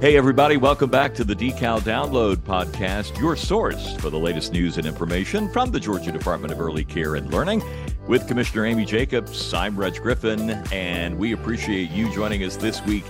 [0.00, 4.76] Hey, everybody, welcome back to the Decal Download Podcast, your source for the latest news
[4.78, 7.60] and information from the Georgia Department of Early Care and Learning.
[8.06, 13.02] With Commissioner Amy Jacobs, I'm Reg Griffin, and we appreciate you joining us this week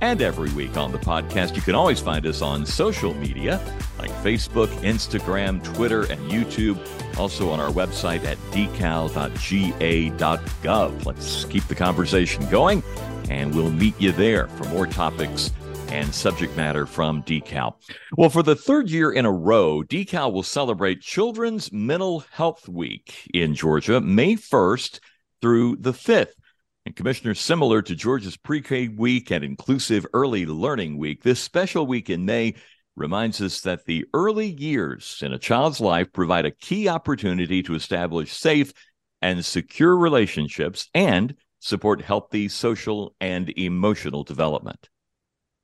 [0.00, 1.56] and every week on the podcast.
[1.56, 3.60] You can always find us on social media
[3.98, 6.78] like Facebook, Instagram, Twitter, and YouTube.
[7.18, 8.94] Also on our website at decal.ga.gov.
[11.04, 12.84] Let's keep the conversation going,
[13.30, 15.50] and we'll meet you there for more topics
[15.88, 17.74] and subject matter from Decal.
[18.16, 23.28] Well, for the third year in a row, Decal will celebrate Children's Mental Health Week
[23.32, 25.00] in Georgia, May 1st
[25.40, 26.32] through the 5th.
[26.84, 31.86] And Commissioner, similar to Georgia's Pre K Week and Inclusive Early Learning Week, this special
[31.86, 32.54] week in May
[32.94, 37.74] reminds us that the early years in a child's life provide a key opportunity to
[37.74, 38.72] establish safe
[39.20, 44.88] and secure relationships and support healthy social and emotional development.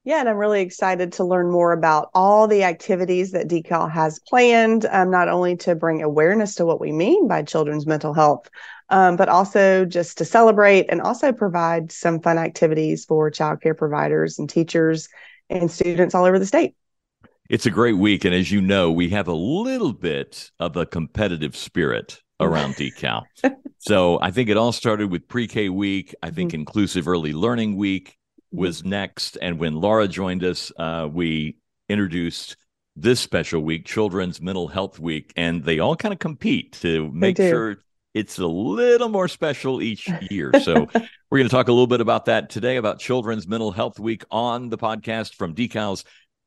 [0.04, 4.18] Yeah, and I'm really excited to learn more about all the activities that Decal has
[4.18, 8.50] planned, um, not only to bring awareness to what we mean by children's mental health,
[8.88, 14.40] um, but also just to celebrate and also provide some fun activities for childcare providers
[14.40, 15.08] and teachers
[15.48, 16.74] and students all over the state.
[17.48, 18.24] It's a great week.
[18.24, 23.22] And as you know, we have a little bit of a competitive spirit around decal.
[23.78, 26.12] so I think it all started with pre K week.
[26.24, 26.60] I think mm-hmm.
[26.60, 28.16] inclusive early learning week
[28.52, 29.36] was next.
[29.40, 31.56] And when Laura joined us, uh, we
[31.88, 32.56] introduced
[32.96, 37.38] this special week, Children's Mental Health Week, and they all kind of compete to make
[37.38, 37.78] sure
[38.14, 40.52] it's a little more special each year.
[40.60, 40.86] So
[41.30, 44.24] we're going to talk a little bit about that today about Children's Mental Health Week
[44.30, 46.04] on the podcast from Decal's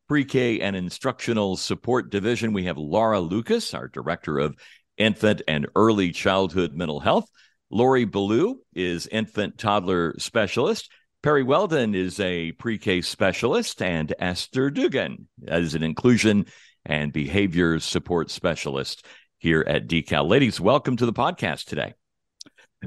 [0.08, 2.54] Pre-K and Instructional Support Division.
[2.54, 4.56] We have Laura Lucas, our Director of
[4.98, 7.28] Infant and Early Childhood Mental Health.
[7.72, 10.92] Lori Ballew is Infant Toddler Specialist.
[11.26, 16.46] Perri Walden is a pre K specialist, and Esther Duggan is an inclusion
[16.86, 19.04] and behavior support specialist
[19.40, 20.30] here at Decal.
[20.30, 21.96] Ladies, welcome to the podcast today.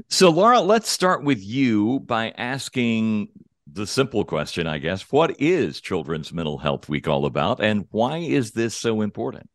[0.07, 3.27] So, Laura, let's start with you by asking
[3.69, 5.01] the simple question, I guess.
[5.11, 9.49] What is Children's Mental Health Week all about, and why is this so important?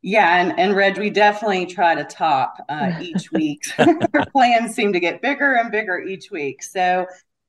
[0.00, 3.66] Yeah, and, and Reg, we definitely try to top uh, each week.
[3.78, 6.62] Our plans seem to get bigger and bigger each week.
[6.62, 7.06] So,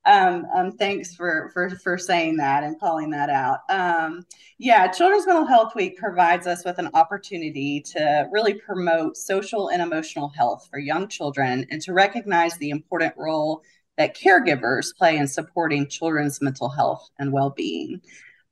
[0.07, 3.59] um, um, thanks for, for for saying that and calling that out.
[3.69, 4.25] Um,
[4.57, 9.81] yeah, Children's Mental Health Week provides us with an opportunity to really promote social and
[9.81, 13.62] emotional health for young children and to recognize the important role
[13.97, 18.01] that caregivers play in supporting children's mental health and well-being.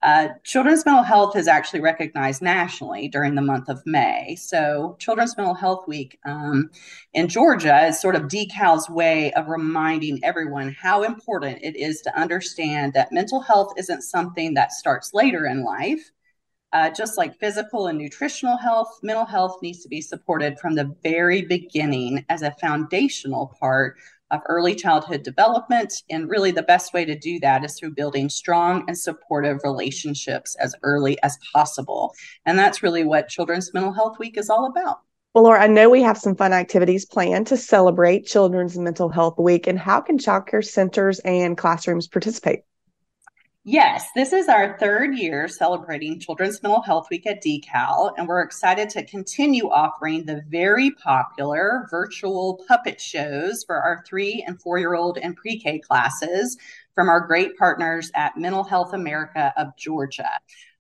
[0.05, 4.35] Uh, children's mental health is actually recognized nationally during the month of May.
[4.35, 6.69] So, Children's Mental Health Week um,
[7.15, 12.15] in Georgia is sort of Decal's way of reminding everyone how important it is to
[12.15, 16.11] understand that mental health isn't something that starts later in life.
[16.71, 20.93] Uh, just like physical and nutritional health, mental health needs to be supported from the
[21.01, 23.97] very beginning as a foundational part
[24.31, 25.93] of early childhood development.
[26.09, 30.55] And really, the best way to do that is through building strong and supportive relationships
[30.59, 32.13] as early as possible.
[32.45, 34.99] And that's really what Children's Mental Health Week is all about.
[35.33, 39.37] Well, Laura, I know we have some fun activities planned to celebrate Children's Mental Health
[39.37, 39.67] Week.
[39.67, 42.61] And how can childcare centers and classrooms participate?
[43.67, 48.41] Yes, this is our third year celebrating Children's Mental Health Week at Decal, and we're
[48.41, 54.77] excited to continue offering the very popular virtual puppet shows for our three and four
[54.77, 56.59] year old and pre K classes
[56.93, 60.29] from our great partners at Mental Health America of Georgia.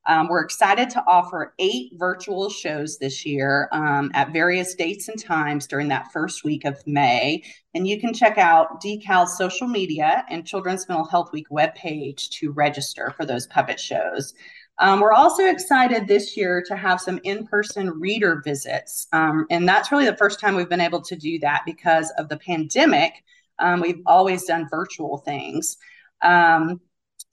[0.07, 5.21] Um, we're excited to offer eight virtual shows this year um, at various dates and
[5.21, 7.43] times during that first week of May.
[7.73, 12.51] And you can check out Decal's social media and Children's Mental Health Week webpage to
[12.51, 14.33] register for those puppet shows.
[14.77, 19.07] Um, we're also excited this year to have some in person reader visits.
[19.13, 22.27] Um, and that's really the first time we've been able to do that because of
[22.29, 23.23] the pandemic.
[23.59, 25.77] Um, we've always done virtual things.
[26.21, 26.81] Um,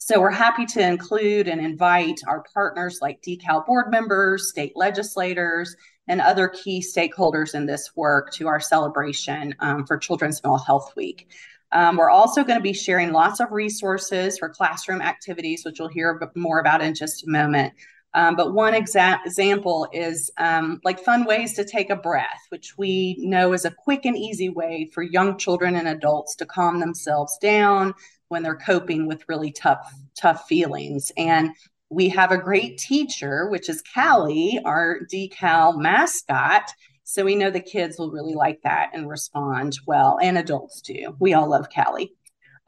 [0.05, 5.77] so we're happy to include and invite our partners like Decal board members, state legislators,
[6.09, 10.93] and other key stakeholders in this work to our celebration um, for Children's Mental Health
[10.97, 11.29] Week.
[11.71, 15.87] Um, we're also going to be sharing lots of resources for classroom activities, which you'll
[15.87, 17.73] hear more about in just a moment.
[18.15, 22.77] Um, but one exa- example is um, like fun ways to take a breath, which
[22.77, 26.81] we know is a quick and easy way for young children and adults to calm
[26.81, 27.95] themselves down,
[28.32, 31.50] when they're coping with really tough tough feelings and
[31.90, 36.73] we have a great teacher which is callie our decal mascot
[37.05, 41.14] so we know the kids will really like that and respond well and adults too
[41.20, 42.12] we all love callie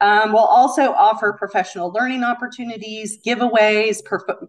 [0.01, 4.01] Um, we'll also offer professional learning opportunities, giveaways,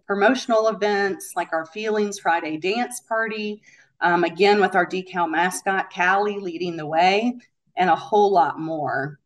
[0.05, 3.61] promotional events like our Feelings Friday dance party.
[4.01, 7.33] Um, again, with our decal mascot, Callie, leading the way,
[7.77, 9.19] and a whole lot more.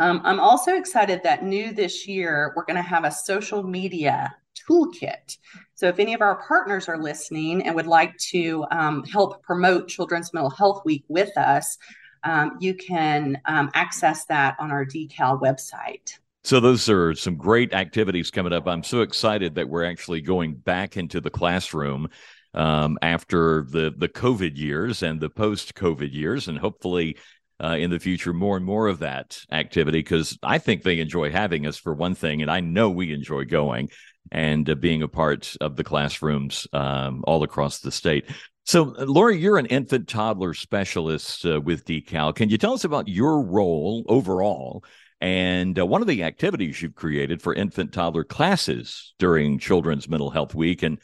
[0.00, 4.34] Um, I'm also excited that new this year, we're going to have a social media
[4.68, 5.36] toolkit.
[5.74, 9.88] So, if any of our partners are listening and would like to um, help promote
[9.88, 11.76] Children's Mental Health Week with us,
[12.24, 16.18] um, you can um, access that on our decal website.
[16.44, 18.66] So those are some great activities coming up.
[18.66, 22.08] I'm so excited that we're actually going back into the classroom
[22.54, 27.18] um, after the the COVID years and the post COVID years, and hopefully.
[27.62, 31.30] Uh, in the future, more and more of that activity because I think they enjoy
[31.30, 33.90] having us for one thing, and I know we enjoy going
[34.32, 38.24] and uh, being a part of the classrooms um, all across the state.
[38.64, 42.34] So, Lori, you're an infant toddler specialist uh, with Decal.
[42.34, 44.84] Can you tell us about your role overall
[45.20, 50.30] and uh, one of the activities you've created for infant toddler classes during Children's Mental
[50.30, 50.98] Health Week and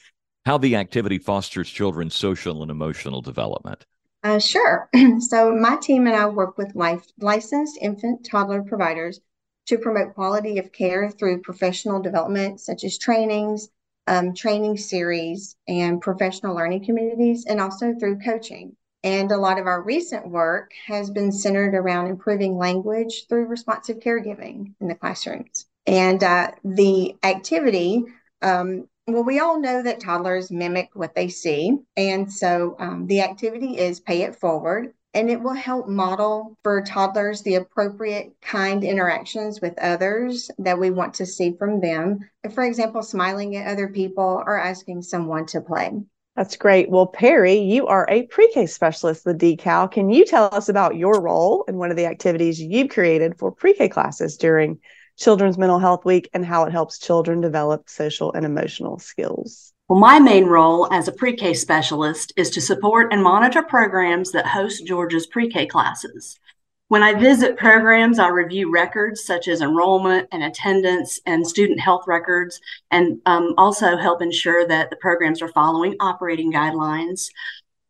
[0.45, 3.85] how the activity fosters children's social and emotional development?
[4.23, 4.89] Uh, sure.
[5.21, 9.21] so, my team and I work with life, licensed infant toddler providers
[9.67, 13.69] to promote quality of care through professional development, such as trainings,
[14.07, 18.77] um, training series and professional learning communities, and also through coaching.
[19.03, 23.99] And a lot of our recent work has been centered around improving language through responsive
[23.99, 25.67] caregiving in the classrooms.
[25.87, 28.05] And uh, the activity,
[28.43, 31.79] um, well, we all know that toddlers mimic what they see.
[31.97, 36.83] And so um, the activity is Pay It Forward and it will help model for
[36.83, 42.19] toddlers the appropriate kind interactions with others that we want to see from them.
[42.53, 45.93] For example, smiling at other people or asking someone to play.
[46.37, 46.91] That's great.
[46.91, 49.91] Well, Perri, you are a pre K specialist with Decal.
[49.91, 53.51] Can you tell us about your role in one of the activities you've created for
[53.51, 54.79] pre K classes during
[55.17, 59.73] Children's Mental Health Week and how it helps children develop social and emotional skills?
[59.89, 64.33] Well, my main role as a pre K specialist is to support and monitor programs
[64.33, 66.39] that host Georgia's pre K classes.
[66.89, 72.05] When I visit programs, I review records such as enrollment and attendance and student health
[72.07, 72.61] records,
[72.91, 77.29] and um, also help ensure that the programs are following operating guidelines.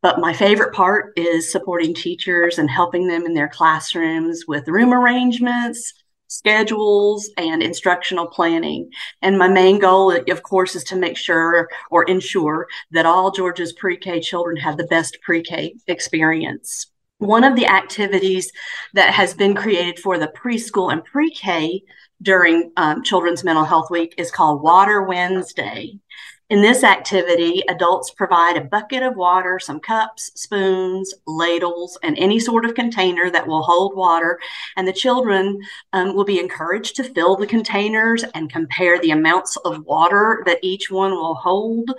[0.00, 4.94] But my favorite part is supporting teachers and helping them in their classrooms with room
[4.94, 5.93] arrangements,
[6.28, 8.90] schedules and instructional planning.
[9.23, 13.73] And my main goal, of course, is to make sure or ensure that all Georgia's
[13.73, 16.87] pre K children have the best pre K experience.
[17.19, 18.52] One of the activities
[18.93, 21.82] that has been created for the preschool and pre K
[22.23, 25.99] during um, Children's Mental Health Week is called Water Wednesday.
[26.48, 32.38] In this activity, adults provide a bucket of water, some cups, spoons, ladles, and any
[32.38, 34.38] sort of container that will hold water.
[34.76, 35.60] And the children
[35.93, 40.60] um, will be encouraged to fill the containers and compare the amounts of water that
[40.62, 41.90] each one will hold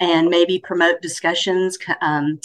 [0.00, 2.40] and maybe promote discussions um,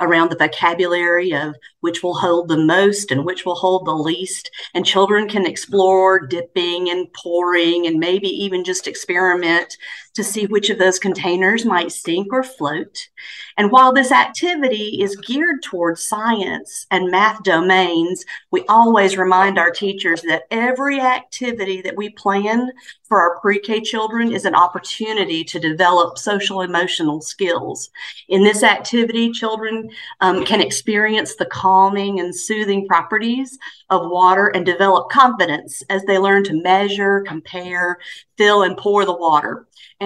[0.00, 4.50] around the vocabulary of which will hold the most and which will hold the least.
[4.74, 9.76] And children can explore dipping and pouring and maybe even just experiment
[10.16, 13.08] to see which of those containers might sink or float.
[13.56, 19.70] And while this activity is geared towards science and math domains, we always remind our
[19.70, 22.72] teachers that every activity that we plan
[23.08, 27.90] for our pre K children is an opportunity to develop social emotional skills.
[28.28, 33.58] In this activity, children um, can experience the calming and soothing properties
[33.90, 37.98] of water and develop confidence as they learn to measure, compare,
[38.36, 39.66] fill, and pour the water.
[40.00, 40.05] And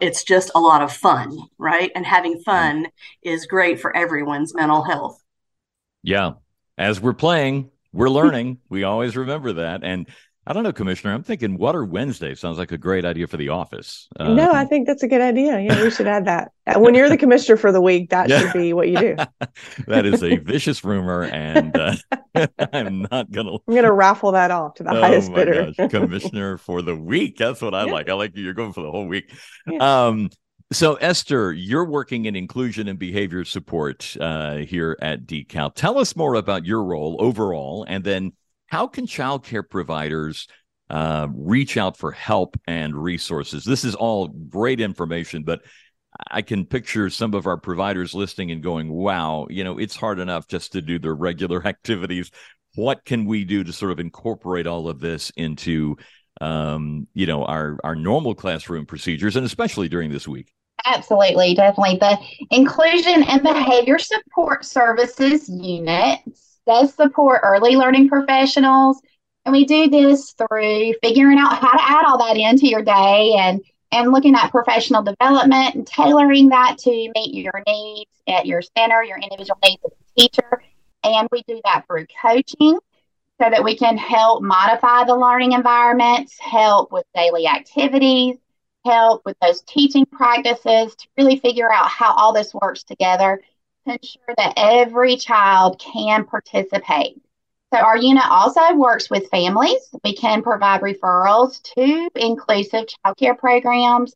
[0.00, 1.90] it's just a lot of fun, right?
[1.94, 2.88] And having fun
[3.22, 5.22] is great for everyone's mental health.
[6.02, 6.32] Yeah.
[6.78, 8.58] As we're playing, we're learning.
[8.68, 9.84] we always remember that.
[9.84, 10.08] And
[10.50, 11.14] I don't know, Commissioner.
[11.14, 14.08] I'm thinking Water Wednesday sounds like a great idea for the office.
[14.18, 15.60] Uh, no, I think that's a good idea.
[15.60, 16.50] Yeah, we should add that.
[16.66, 18.40] Uh, when you're the commissioner for the week, that yeah.
[18.40, 19.16] should be what you do.
[19.86, 21.94] that is a vicious rumor, and uh,
[22.72, 23.58] I'm not gonna.
[23.68, 25.70] I'm gonna raffle that off to the oh highest bidder.
[25.78, 27.36] Gosh, commissioner for the week.
[27.36, 27.92] That's what I yeah.
[27.92, 28.08] like.
[28.08, 28.42] I like you.
[28.42, 29.32] you're going for the whole week.
[29.68, 30.06] Yeah.
[30.06, 30.30] Um,
[30.72, 35.72] so, Esther, you're working in inclusion and behavior support uh, here at Decal.
[35.76, 38.32] Tell us more about your role overall, and then
[38.70, 40.46] how can childcare providers
[40.88, 43.64] uh, reach out for help and resources?
[43.64, 45.62] This is all great information, but
[46.30, 50.20] I can picture some of our providers listening and going, wow, you know, it's hard
[50.20, 52.30] enough just to do their regular activities.
[52.76, 55.96] What can we do to sort of incorporate all of this into,
[56.40, 60.52] um, you know, our, our normal classroom procedures and especially during this week?
[60.86, 61.98] Absolutely, definitely.
[61.98, 62.16] The
[62.52, 66.20] Inclusion and Behavior Support Services Unit
[66.66, 69.00] does support early learning professionals
[69.44, 73.34] And we do this through figuring out how to add all that into your day
[73.38, 73.60] and
[73.92, 79.02] and looking at professional development and tailoring that to meet your needs at your center,
[79.02, 80.62] your individual needs as a teacher.
[81.02, 82.78] And we do that through coaching
[83.40, 88.36] so that we can help modify the learning environments, help with daily activities,
[88.84, 93.40] help with those teaching practices to really figure out how all this works together
[93.86, 97.20] ensure that every child can participate.
[97.72, 99.80] So, our unit also works with families.
[100.02, 104.14] We can provide referrals to inclusive childcare programs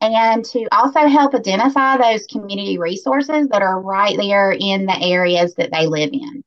[0.00, 5.54] and to also help identify those community resources that are right there in the areas
[5.54, 6.42] that they live in.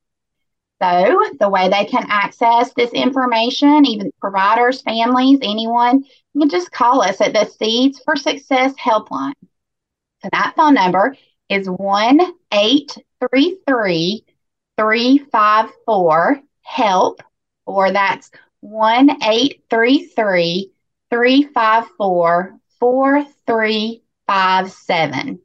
[0.82, 6.70] So, the way they can access this information, even providers, families, anyone, you can just
[6.72, 9.32] call us at the Seeds for Success helpline.
[10.22, 11.16] So, that phone number
[11.50, 12.20] is 1
[12.52, 14.24] 833
[14.78, 17.20] 354 HELP,
[17.66, 18.30] or that's
[18.60, 20.72] 1 833
[21.10, 25.40] 354 4357.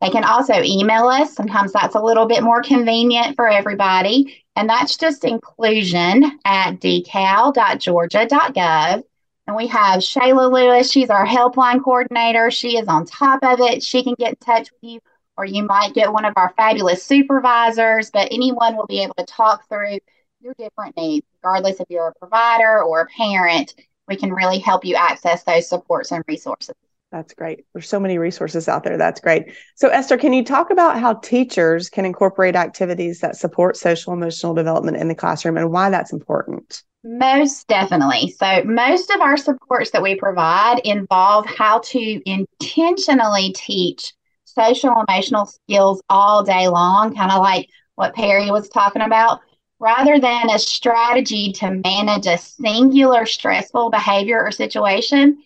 [0.00, 1.34] They can also email us.
[1.34, 4.44] Sometimes that's a little bit more convenient for everybody.
[4.56, 9.02] And that's just inclusion at decal.georgia.gov.
[9.46, 10.90] And we have Shayla Lewis.
[10.90, 12.50] She's our helpline coordinator.
[12.50, 13.82] She is on top of it.
[13.82, 15.00] She can get in touch with you,
[15.40, 19.24] or you might get one of our fabulous supervisors, but anyone will be able to
[19.24, 19.98] talk through
[20.42, 23.74] your different needs, regardless if you're a provider or a parent.
[24.06, 26.74] We can really help you access those supports and resources.
[27.10, 27.64] That's great.
[27.72, 28.98] There's so many resources out there.
[28.98, 29.44] That's great.
[29.76, 34.52] So, Esther, can you talk about how teachers can incorporate activities that support social emotional
[34.52, 36.82] development in the classroom and why that's important?
[37.02, 38.30] Most definitely.
[38.38, 44.12] So, most of our supports that we provide involve how to intentionally teach
[44.60, 49.40] social emotional skills all day long, kind of like what Perri was talking about,
[49.78, 55.38] rather than a strategy to manage a singular stressful behavior or situation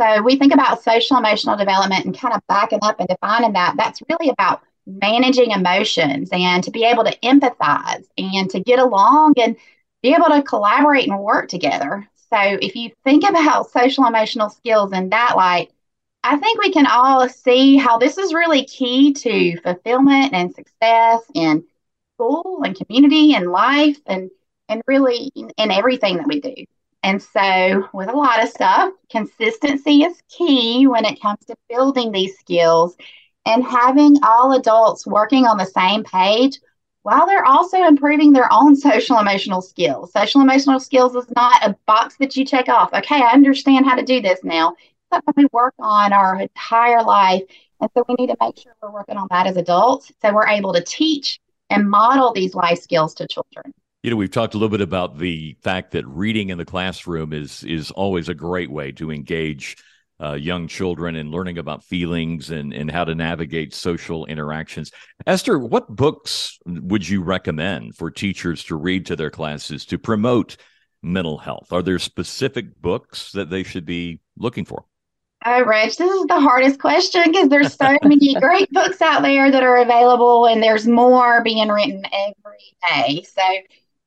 [0.00, 3.74] so we think about social emotional development and kind of backing up and defining that.
[3.76, 9.34] That's really about managing emotions and to be able to empathize and to get along
[9.38, 9.56] and
[10.02, 12.08] be able to collaborate and work together.
[12.32, 15.72] So if you think about social emotional skills in that light,
[16.22, 21.22] I think we can all see how this is really key to fulfillment and success
[21.34, 21.64] in
[22.14, 24.30] school and community and life and
[24.68, 26.54] and really in everything that we do.
[27.02, 32.12] And so, with a lot of stuff, consistency is key when it comes to building
[32.12, 32.96] these skills
[33.46, 36.58] and having all adults working on the same page
[37.02, 40.12] while they're also improving their own social emotional skills.
[40.12, 42.92] Social emotional skills is not a box that you check off.
[42.92, 44.74] Okay, I understand how to do this now.
[45.12, 47.42] Something we work on our entire life.
[47.80, 50.48] And so we need to make sure we're working on that as adults so we're
[50.48, 51.38] able to teach
[51.70, 53.72] and model these life skills to children.
[54.02, 57.32] You know, we've talked a little bit about the fact that reading in the classroom
[57.32, 59.76] is is always a great way to engage
[60.22, 64.90] uh, young children and learning about feelings and, and how to navigate social interactions.
[65.26, 70.56] Esther, what books would you recommend for teachers to read to their classes to promote
[71.02, 71.72] mental health?
[71.72, 74.84] Are there specific books that they should be looking for?
[75.44, 79.50] Oh, Rich, this is the hardest question because there's so many great books out there
[79.50, 83.22] that are available, and there's more being written every day.
[83.22, 83.42] So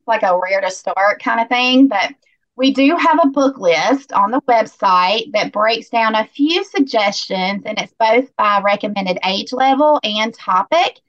[0.07, 1.87] like a where to start kind of thing.
[1.87, 2.13] But
[2.57, 7.63] we do have a book list on the website that breaks down a few suggestions,
[7.65, 10.99] and it's both by recommended age level and topic.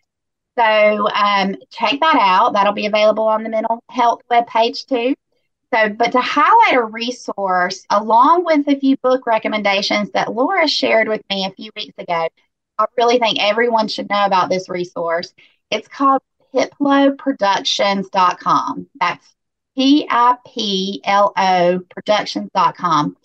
[0.57, 2.52] So um, check that out.
[2.52, 5.14] That'll be available on the mental health webpage too.
[5.73, 11.09] So, but to highlight a resource along with a few book recommendations that Laura shared
[11.09, 12.29] with me a few weeks ago,
[12.79, 15.33] I really think everyone should know about this resource.
[15.71, 16.21] It's called
[16.55, 18.87] piploproductions.com.
[19.00, 19.35] That's
[19.75, 23.17] P I P L O productions.com.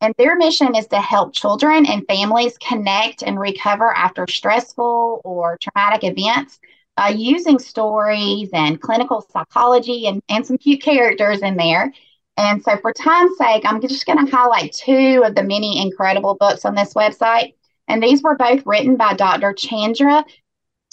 [0.00, 5.58] And their mission is to help children and families connect and recover after stressful or
[5.58, 6.58] traumatic events
[6.96, 11.92] by using stories and clinical psychology and, and some cute characters in there.
[12.36, 16.34] And so, for time's sake, I'm just going to highlight two of the many incredible
[16.34, 17.54] books on this website.
[17.88, 19.52] And these were both written by Dr.
[19.52, 20.24] Chandra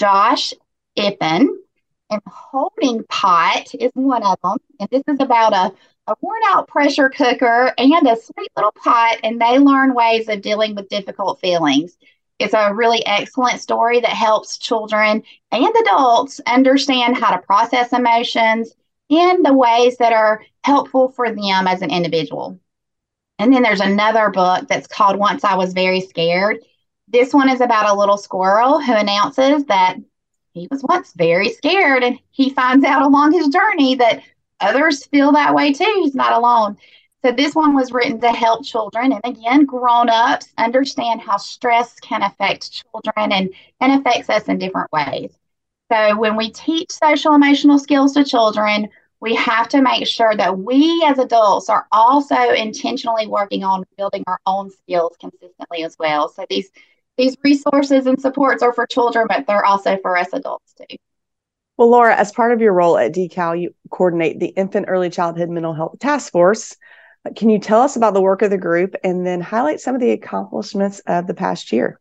[0.01, 0.53] Ghosh
[0.97, 1.47] Ippen
[2.09, 4.57] and holding pot is one of them.
[4.79, 5.73] And this is about a,
[6.11, 10.41] a worn out pressure cooker and a sweet little pot, and they learn ways of
[10.41, 11.97] dealing with difficult feelings.
[12.39, 18.73] It's a really excellent story that helps children and adults understand how to process emotions
[19.09, 22.59] in the ways that are helpful for them as an individual.
[23.39, 26.59] And then there's another book that's called Once I Was Very Scared.
[27.07, 29.97] This one is about a little squirrel who announces that
[30.53, 34.21] he was once very scared and he finds out along his journey that
[34.59, 36.01] others feel that way too.
[36.03, 36.77] He's not alone.
[37.23, 42.23] So this one was written to help children and again grown-ups understand how stress can
[42.23, 43.49] affect children and,
[43.81, 45.37] and affects us in different ways.
[45.91, 48.87] So when we teach social emotional skills to children,
[49.19, 54.23] we have to make sure that we as adults are also intentionally working on building
[54.27, 56.29] our own skills consistently as well.
[56.29, 56.69] So these
[57.17, 60.95] these resources and supports are for children, but they're also for us adults too.
[61.75, 65.49] Well, Laura, as part of your role at DECAL, you coordinate the Infant Early Childhood
[65.49, 66.77] Mental Health Task Force.
[67.35, 70.01] Can you tell us about the work of the group and then highlight some of
[70.01, 71.99] the accomplishments of the past year?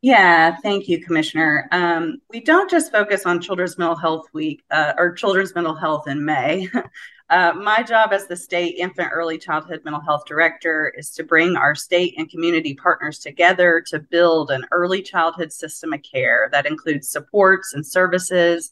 [0.00, 1.68] Yeah, thank you, Commissioner.
[1.72, 6.06] Um, we don't just focus on Children's Mental Health Week uh, or Children's Mental Health
[6.06, 6.68] in May.
[7.30, 11.56] uh, my job as the state infant early childhood mental health director is to bring
[11.56, 16.66] our state and community partners together to build an early childhood system of care that
[16.66, 18.70] includes supports and services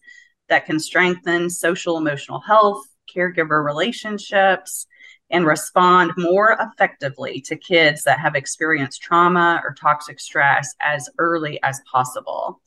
[0.48, 4.86] that can strengthen social emotional health, caregiver relationships,
[5.30, 11.60] and respond more effectively to kids that have experienced trauma or toxic stress as early
[11.62, 12.60] as possible.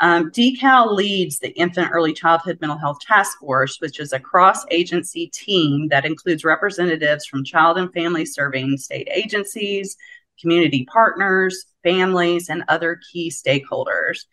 [0.00, 4.64] Um, DECAL leads the Infant Early Childhood Mental Health Task Force, which is a cross
[4.70, 9.96] agency team that includes representatives from child and family serving state agencies,
[10.40, 14.24] community partners, families, and other key stakeholders.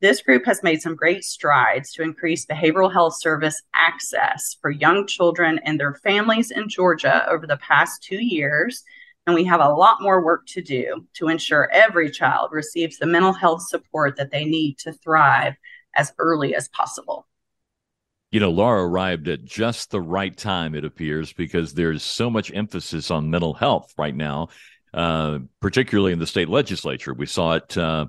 [0.00, 5.08] This group has made some great strides to increase behavioral health service access for young
[5.08, 8.84] children and their families in Georgia over the past two years.
[9.26, 13.06] And we have a lot more work to do to ensure every child receives the
[13.06, 15.54] mental health support that they need to thrive
[15.96, 17.26] as early as possible.
[18.30, 22.52] You know, Laura arrived at just the right time, it appears, because there's so much
[22.54, 24.48] emphasis on mental health right now,
[24.94, 27.12] uh, particularly in the state legislature.
[27.12, 27.76] We saw it.
[27.76, 28.06] Uh,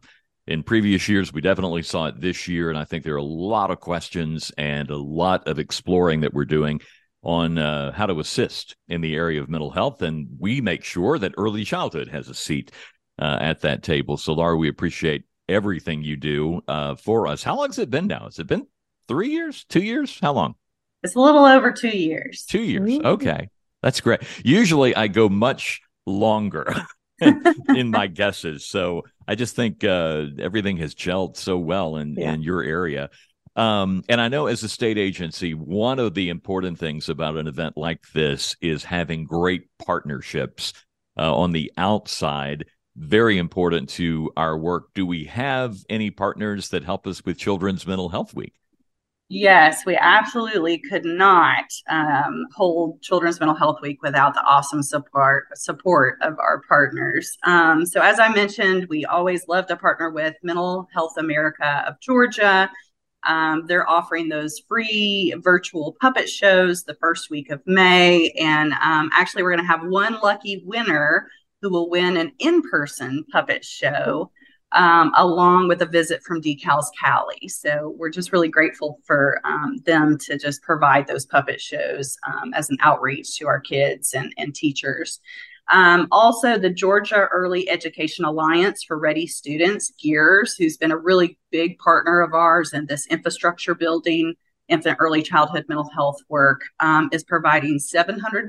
[0.49, 1.31] in previous years.
[1.31, 2.69] We definitely saw it this year.
[2.71, 6.33] And I think there are a lot of questions and a lot of exploring that
[6.33, 6.81] we're doing
[7.21, 10.01] on uh, how to assist in the area of mental health.
[10.01, 12.71] And we make sure that early childhood has a seat
[13.19, 14.17] uh, at that table.
[14.17, 17.43] So, Laura, we appreciate everything you do uh, for us.
[17.43, 18.23] How long has it been now?
[18.23, 18.65] Has it been
[19.07, 20.17] three years, two years?
[20.19, 20.55] How long?
[21.03, 22.45] It's a little over two years.
[22.49, 22.99] Two years.
[22.99, 23.49] Okay.
[23.83, 24.21] That's great.
[24.43, 26.73] Usually I go much longer.
[27.75, 28.65] in my guesses.
[28.65, 32.33] So I just think uh, everything has gelled so well in, yeah.
[32.33, 33.11] in your area.
[33.55, 37.45] Um, and I know as a state agency, one of the important things about an
[37.45, 40.73] event like this is having great partnerships
[41.15, 42.65] uh, on the outside.
[42.95, 44.85] Very important to our work.
[44.95, 48.55] Do we have any partners that help us with Children's Mental Health Week?
[49.31, 55.45] Yes, we absolutely could not um, hold Children's Mental Health Week without the awesome support
[55.55, 57.37] support of our partners.
[57.43, 61.99] Um, so, as I mentioned, we always love to partner with Mental Health America of
[62.01, 62.71] Georgia.
[63.23, 69.11] Um, they're offering those free virtual puppet shows the first week of May, and um,
[69.13, 71.29] actually, we're going to have one lucky winner
[71.61, 74.31] who will win an in-person puppet show
[74.71, 77.47] um, along with a visit from DECAL's Cali.
[77.47, 82.53] So we're just really grateful for um, them to just provide those puppet shows um,
[82.53, 85.19] as an outreach to our kids and, and teachers.
[85.71, 91.37] Um, also, the Georgia Early Education Alliance for Ready Students, GEARS, who's been a really
[91.51, 94.33] big partner of ours in this infrastructure building,
[94.67, 98.47] infant early childhood mental health work, um, is providing $700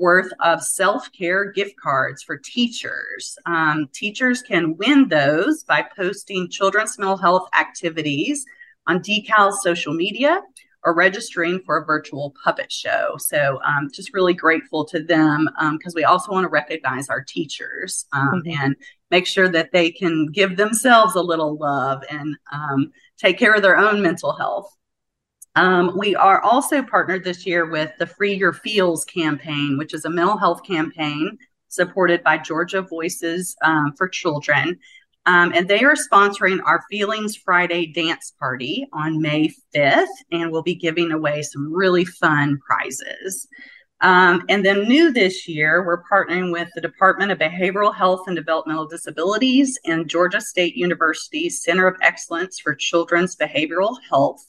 [0.00, 3.36] worth of self care gift cards for teachers.
[3.46, 8.44] Um, teachers can win those by posting children's mental health activities
[8.86, 10.40] on DECAL's social media
[10.82, 13.14] or registering for a virtual puppet show.
[13.18, 17.22] So, um, just really grateful to them because um, we also want to recognize our
[17.22, 18.62] teachers um, mm-hmm.
[18.62, 18.76] and
[19.10, 23.62] make sure that they can give themselves a little love and um, take care of
[23.62, 24.74] their own mental health.
[25.56, 30.04] Um, we are also partnered this year with the Free Your Feels campaign, which is
[30.04, 34.78] a mental health campaign supported by Georgia Voices um, for Children.
[35.26, 40.62] Um, and they are sponsoring our Feelings Friday dance party on May 5th, and we'll
[40.62, 43.46] be giving away some really fun prizes.
[44.00, 48.34] Um, and then, new this year, we're partnering with the Department of Behavioral Health and
[48.34, 54.42] Developmental Disabilities and Georgia State University's Center of Excellence for Children's Behavioral Health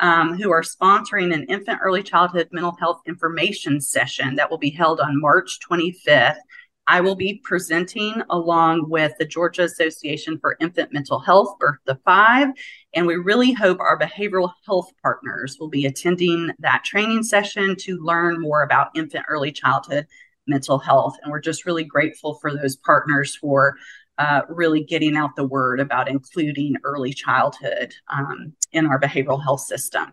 [0.00, 4.70] um, who are sponsoring an infant early childhood mental health information session that will be
[4.70, 6.38] held on March 25th.
[6.86, 11.94] I will be presenting along with the Georgia Association for Infant Mental Health, Birth to
[12.04, 12.48] Five,
[12.94, 17.98] and we really hope our behavioral health partners will be attending that training session to
[17.98, 20.06] learn more about infant early childhood
[20.46, 21.16] mental health.
[21.22, 23.76] And we're just really grateful for those partners for
[24.20, 29.62] uh, really getting out the word about including early childhood um, in our behavioral health
[29.62, 30.12] system.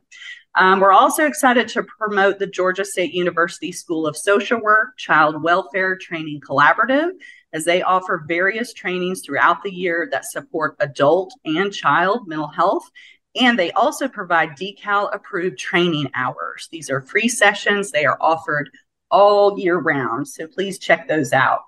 [0.55, 5.43] Um, we're also excited to promote the Georgia State University School of Social Work Child
[5.43, 7.09] Welfare Training Collaborative,
[7.51, 12.89] as they offer various trainings throughout the year that support adult and child mental health.
[13.35, 16.69] And they also provide decal approved training hours.
[16.71, 18.69] These are free sessions, they are offered
[19.11, 20.29] all year round.
[20.29, 21.59] So please check those out.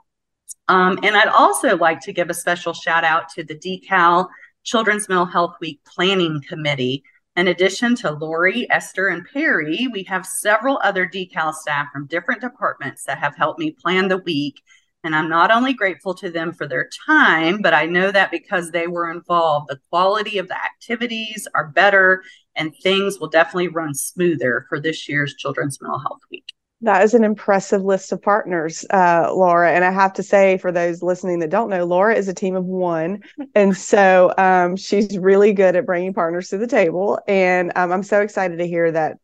[0.69, 4.29] Um, and I'd also like to give a special shout out to the Decal
[4.63, 7.03] Children's Mental Health Week Planning Committee.
[7.35, 12.41] In addition to Lori, Esther, and Perri, we have several other decal staff from different
[12.41, 14.61] departments that have helped me plan the week.
[15.03, 18.69] And I'm not only grateful to them for their time, but I know that because
[18.69, 22.21] they were involved, the quality of the activities are better
[22.55, 26.45] and things will definitely run smoother for this year's Children's Mental Health Week.
[26.81, 29.71] That is an impressive list of partners, uh, Laura.
[29.71, 32.55] And I have to say, for those listening that don't know, Laura is a team
[32.55, 33.21] of one.
[33.53, 37.19] And so um, she's really good at bringing partners to the table.
[37.27, 39.17] And um, I'm so excited to hear that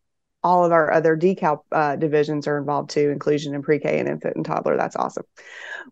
[0.44, 4.36] all of our other decal uh, divisions are involved too, inclusion in pre-K and infant
[4.36, 4.78] and toddler.
[4.78, 5.24] That's awesome.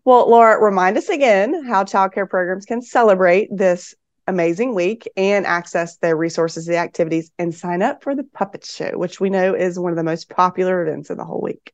[0.04, 3.94] Well, Laura, remind us again how childcare programs can celebrate this
[4.26, 8.96] amazing week and access the resources, the activities, and sign up for the puppet show,
[8.96, 11.72] which we know is one of the most popular events of the whole week.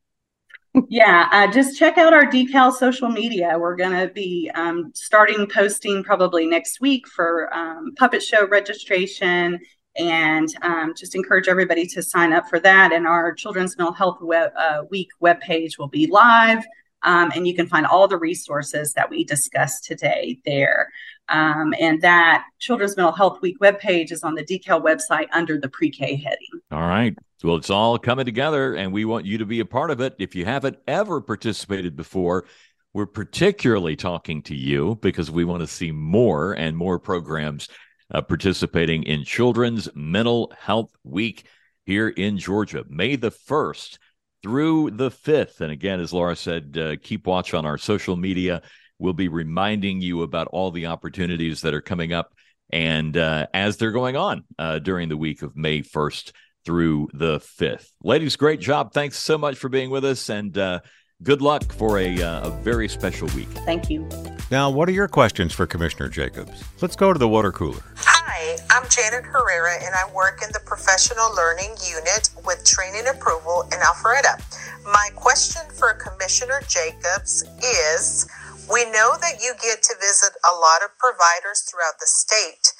[0.88, 3.56] yeah, uh, just check out our decal social media.
[3.58, 9.58] We're going to be um, starting posting probably next week for um, puppet show registration
[9.96, 12.92] and um, just encourage everybody to sign up for that.
[12.92, 16.64] And our Children's Mental Health web, uh, Week webpage will be live.
[17.02, 20.92] Um, and you can find all the resources that we discussed today there.
[21.30, 25.68] Um, and that Children's Mental Health Week webpage is on the Decal website under the
[25.68, 26.60] pre K heading.
[26.70, 27.16] All right.
[27.42, 30.14] Well, it's all coming together, and we want you to be a part of it.
[30.18, 32.44] If you haven't ever participated before,
[32.92, 37.68] we're particularly talking to you because we want to see more and more programs
[38.12, 41.46] uh, participating in Children's Mental Health Week
[41.86, 43.98] here in Georgia, May the 1st
[44.42, 45.60] through the 5th.
[45.60, 48.62] And again, as Laura said, uh, keep watch on our social media.
[49.00, 52.34] We'll be reminding you about all the opportunities that are coming up
[52.70, 56.32] and uh, as they're going on uh, during the week of May 1st
[56.64, 57.88] through the 5th.
[58.04, 58.92] Ladies, great job.
[58.92, 60.80] Thanks so much for being with us and uh,
[61.22, 63.48] good luck for a, uh, a very special week.
[63.64, 64.06] Thank you.
[64.50, 66.62] Now, what are your questions for Commissioner Jacobs?
[66.82, 67.82] Let's go to the water cooler.
[67.96, 73.62] Hi, I'm Janet Herrera, and I work in the Professional Learning Unit with Training Approval
[73.72, 74.42] in Alpharetta.
[74.84, 78.28] My question for Commissioner Jacobs is
[78.72, 82.72] We know that you get to visit a lot of providers throughout the state.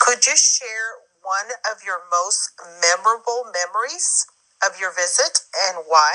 [0.00, 2.50] Could you share one of your most
[2.82, 4.26] memorable memories
[4.66, 6.12] of your visit and why?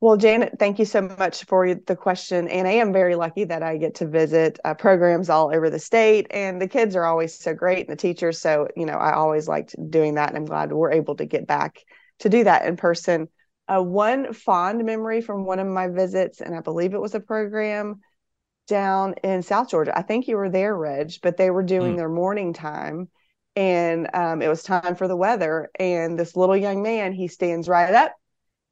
[0.00, 2.46] Well, Janet, thank you so much for the question.
[2.46, 5.78] And I am very lucky that I get to visit uh, programs all over the
[5.78, 8.40] state, and the kids are always so great, and the teachers.
[8.40, 11.46] So, you know, I always liked doing that, and I'm glad we're able to get
[11.46, 11.80] back
[12.20, 13.28] to do that in person.
[13.66, 17.20] Uh, one fond memory from one of my visits, and I believe it was a
[17.20, 18.00] program
[18.66, 19.96] down in South Georgia.
[19.96, 21.96] I think you were there, Reg, but they were doing mm.
[21.96, 23.08] their morning time
[23.56, 25.70] and um, it was time for the weather.
[25.78, 28.12] And this little young man, he stands right up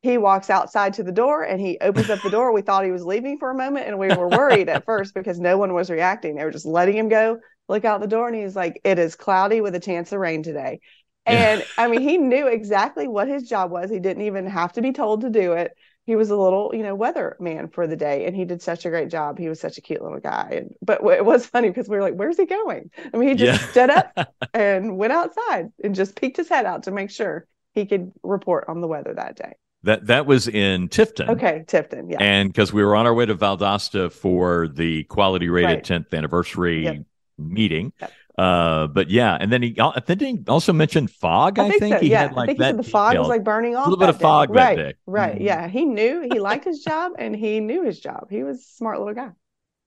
[0.03, 2.53] he walks outside to the door and he opens up the door.
[2.53, 5.39] We thought he was leaving for a moment and we were worried at first because
[5.39, 6.35] no one was reacting.
[6.35, 9.15] They were just letting him go, look out the door, and he's like, It is
[9.15, 10.81] cloudy with a chance of rain today.
[11.25, 13.91] And I mean, he knew exactly what his job was.
[13.91, 15.71] He didn't even have to be told to do it.
[16.05, 18.85] He was a little, you know, weather man for the day, and he did such
[18.85, 19.39] a great job.
[19.39, 20.49] He was such a cute little guy.
[20.53, 23.35] And, but it was funny because we were like, "Where's he going?" I mean, he
[23.37, 23.69] just yeah.
[23.69, 27.87] stood up and went outside and just peeked his head out to make sure he
[27.87, 29.53] could report on the weather that day.
[29.85, 31.29] That that was in Tifton.
[31.31, 32.19] Okay, Tifton, yeah.
[32.21, 35.85] And because we were on our way to Valdosta for the quality rated right.
[35.85, 36.97] 10th anniversary yep.
[37.37, 37.93] meeting.
[38.01, 38.13] Yep.
[38.39, 41.59] Uh, but yeah, and then he, I think he also mentioned fog.
[41.59, 42.23] I, I think, think so, he yeah.
[42.23, 42.77] had like I think that.
[42.79, 43.87] the fog was like burning off.
[43.87, 44.23] A little bit of day.
[44.23, 44.95] fog right, that day.
[45.07, 45.35] Right.
[45.35, 45.45] Mm-hmm.
[45.45, 45.69] Yeah.
[45.69, 48.29] He knew he liked his job and he knew his job.
[48.31, 49.31] He was a smart little guy.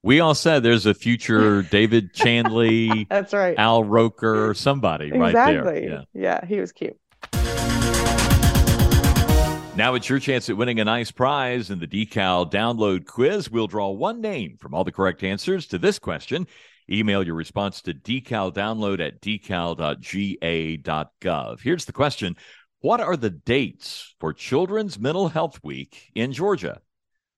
[0.04, 3.08] We all said there's a future David Chandley.
[3.10, 3.58] That's right.
[3.58, 5.56] Al Roker, somebody exactly.
[5.56, 5.90] right there.
[5.90, 6.02] Yeah.
[6.14, 6.96] yeah, he was cute.
[9.76, 13.50] Now it's your chance at winning a nice prize in the Decal download quiz.
[13.50, 16.48] We'll draw one name from all the correct answers to this question.
[16.90, 19.92] Email your response to decaldownload at decal.ga.gov.
[21.62, 22.36] Here's the question
[22.80, 26.82] What are the dates for Children's Mental Health Week in Georgia?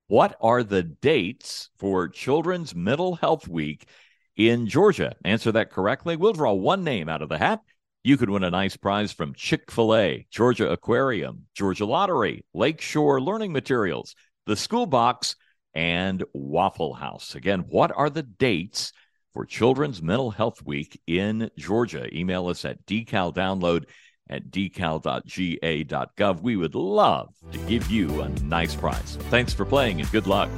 [0.07, 3.87] What are the dates for Children's Mental Health Week
[4.35, 5.15] in Georgia?
[5.23, 6.15] Answer that correctly.
[6.15, 7.61] We'll draw one name out of the hat.
[8.03, 13.19] You could win a nice prize from Chick fil A, Georgia Aquarium, Georgia Lottery, Lakeshore
[13.21, 15.35] Learning Materials, the School Box,
[15.73, 17.35] and Waffle House.
[17.35, 18.93] Again, what are the dates
[19.37, 22.09] for Children's Mental Health Week in Georgia?
[22.11, 23.85] Email us at decaldownload
[24.27, 26.41] at decal.ga.gov.
[26.41, 29.15] We would love to give you a nice prize.
[29.29, 30.49] Thanks for playing and good luck.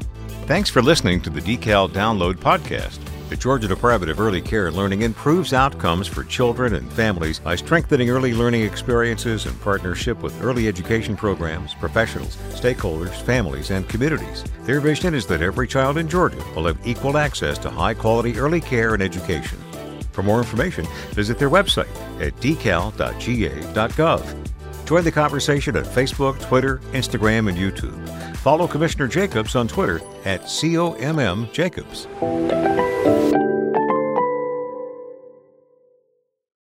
[0.46, 3.00] Thanks for listening to the Decal Download Podcast.
[3.30, 7.56] The Georgia Department of Early Care and Learning improves outcomes for children and families by
[7.56, 14.44] strengthening early learning experiences in partnership with early education programs, professionals, stakeholders, families, and communities.
[14.64, 18.40] Their vision is that every child in Georgia will have equal access to high quality
[18.40, 19.60] early care and education.
[20.12, 22.90] For more information, visit their website at decal.ga.gov.
[24.90, 28.36] Join the conversation on Facebook, Twitter, Instagram, and YouTube.
[28.38, 32.08] Follow Commissioner Jacobs on Twitter at COMM Jacobs.